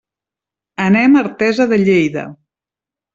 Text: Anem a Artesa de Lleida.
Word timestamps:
Anem 0.85 1.17
a 1.17 1.21
Artesa 1.25 1.67
de 1.73 1.79
Lleida. 1.83 2.25